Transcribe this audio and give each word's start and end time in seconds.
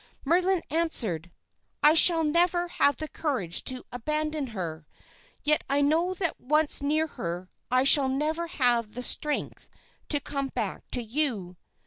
Merlin 0.25 0.63
answered: 0.71 1.29
'I 1.83 1.93
shall 1.93 2.23
never 2.23 2.67
have 2.69 2.97
the 2.97 3.07
courage 3.07 3.63
to 3.65 3.83
abandon 3.91 4.47
her. 4.47 4.87
Yet 5.43 5.63
I 5.69 5.81
know 5.81 6.15
that 6.15 6.39
once 6.41 6.81
near 6.81 7.05
her 7.05 7.51
I 7.69 7.83
shall 7.83 8.09
never 8.09 8.47
have 8.47 8.95
the 8.95 9.03
strength 9.03 9.69
to 10.09 10.19
come 10.19 10.47
back 10.47 10.89
to 10.93 11.03
you." 11.03 11.55